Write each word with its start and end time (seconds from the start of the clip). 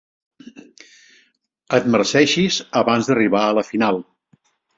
Et 1.79 1.85
marceixis 1.97 2.59
abans 2.83 3.11
d'arribar 3.11 3.45
a 3.45 3.53
la 3.61 3.67
final. 3.71 4.03